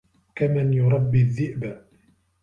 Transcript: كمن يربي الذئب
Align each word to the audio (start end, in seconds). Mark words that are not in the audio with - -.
كمن 0.35 0.73
يربي 0.73 1.21
الذئب 1.21 1.77